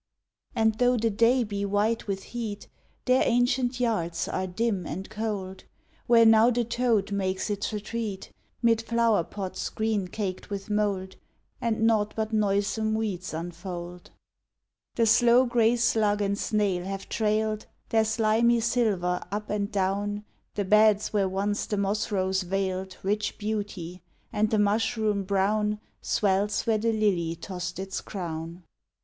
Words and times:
And 0.55 0.73
though 0.79 0.97
the 0.97 1.11
day 1.11 1.43
be 1.43 1.63
white 1.63 2.07
with 2.07 2.23
heat, 2.23 2.67
Their 3.05 3.21
ancient 3.23 3.79
yards 3.79 4.27
are 4.27 4.47
dim 4.47 4.87
and 4.87 5.07
cold; 5.11 5.65
Where 6.07 6.25
now 6.25 6.49
the 6.49 6.63
toad 6.65 7.11
makes 7.11 7.51
its 7.51 7.71
retreat, 7.71 8.31
'Mid 8.63 8.81
flower 8.81 9.23
pots 9.23 9.69
green 9.69 10.07
caked 10.07 10.49
with 10.49 10.71
mold, 10.71 11.17
And 11.61 11.81
naught 11.85 12.15
but 12.17 12.33
noisome 12.33 12.95
weeds 12.95 13.31
unfold. 13.31 14.09
The 14.95 15.05
slow 15.05 15.45
gray 15.45 15.75
slug 15.75 16.19
and 16.19 16.35
snail 16.35 16.83
have 16.83 17.07
trailed 17.07 17.67
Their 17.89 18.03
slimy 18.05 18.59
silver 18.61 19.21
up 19.31 19.51
and 19.51 19.71
down 19.71 20.23
The 20.55 20.65
beds 20.65 21.13
where 21.13 21.29
once 21.29 21.67
the 21.67 21.77
moss 21.77 22.11
rose 22.11 22.41
veiled 22.41 22.97
Rich 23.03 23.37
beauty; 23.37 24.01
and 24.33 24.49
the 24.49 24.57
mushroom 24.57 25.25
brown 25.25 25.79
Swells 26.01 26.65
where 26.65 26.79
the 26.79 26.91
lily 26.91 27.35
tossed 27.35 27.77
its 27.77 28.01
crown. 28.01 28.63